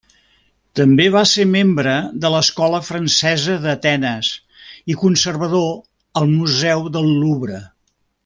També 0.77 1.03
va 1.15 1.21
ser 1.31 1.43
membre 1.55 1.91
de 2.23 2.31
l'Escola 2.35 2.79
francesa 2.87 3.57
d'Atenes 3.67 4.31
i 4.95 4.97
conservador 5.03 5.69
al 6.23 6.31
museu 6.33 6.87
del 6.99 7.13
Louvre. 7.21 7.61